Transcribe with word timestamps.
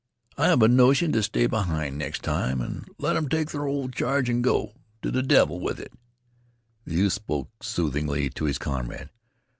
I 0.35 0.47
have 0.47 0.63
a 0.63 0.67
notion 0.67 1.11
t' 1.11 1.21
stay 1.21 1.45
behind 1.45 1.95
next 1.99 2.23
time 2.23 2.59
an' 2.59 2.85
let 2.97 3.15
'em 3.15 3.29
take 3.29 3.51
their 3.51 3.67
ol' 3.67 3.87
charge 3.87 4.31
an' 4.31 4.41
go 4.41 4.73
t' 5.03 5.11
th' 5.11 5.27
devil 5.27 5.59
with 5.59 5.79
it." 5.79 5.93
The 6.85 6.95
youth 6.95 7.13
spoke 7.13 7.49
soothingly 7.63 8.31
to 8.31 8.45
his 8.45 8.57
comrade. 8.57 9.11